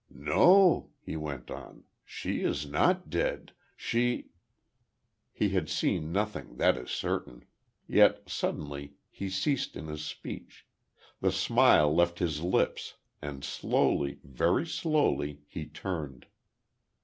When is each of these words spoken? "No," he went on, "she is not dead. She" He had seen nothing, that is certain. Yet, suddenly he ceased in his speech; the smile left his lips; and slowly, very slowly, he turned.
"No," 0.09 0.89
he 0.99 1.15
went 1.15 1.51
on, 1.51 1.83
"she 2.03 2.41
is 2.41 2.67
not 2.67 3.11
dead. 3.11 3.51
She" 3.77 4.29
He 5.31 5.49
had 5.49 5.69
seen 5.69 6.11
nothing, 6.11 6.57
that 6.57 6.75
is 6.75 6.89
certain. 6.89 7.45
Yet, 7.87 8.27
suddenly 8.27 8.95
he 9.11 9.29
ceased 9.29 9.75
in 9.75 9.85
his 9.85 10.03
speech; 10.03 10.65
the 11.19 11.31
smile 11.31 11.93
left 11.95 12.17
his 12.17 12.41
lips; 12.41 12.95
and 13.21 13.43
slowly, 13.45 14.17
very 14.23 14.65
slowly, 14.65 15.43
he 15.47 15.67
turned. 15.67 16.25